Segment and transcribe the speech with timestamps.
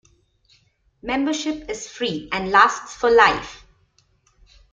[1.03, 3.67] Membership is free and lasts for life.